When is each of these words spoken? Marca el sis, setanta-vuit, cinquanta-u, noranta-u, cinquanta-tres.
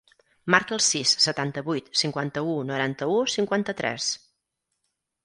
Marca 0.53 0.73
el 0.77 0.79
sis, 0.85 1.11
setanta-vuit, 1.25 1.91
cinquanta-u, 2.03 2.55
noranta-u, 2.71 3.19
cinquanta-tres. 3.35 4.09